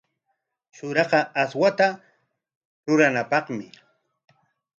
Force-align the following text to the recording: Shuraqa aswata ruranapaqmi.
Shuraqa 0.75 1.19
aswata 1.41 1.87
ruranapaqmi. 2.85 3.65